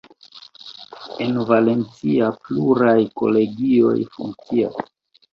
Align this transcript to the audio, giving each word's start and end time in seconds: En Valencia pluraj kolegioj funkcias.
En 1.25 1.35
Valencia 1.49 2.29
pluraj 2.47 2.95
kolegioj 3.21 3.93
funkcias. 4.15 4.81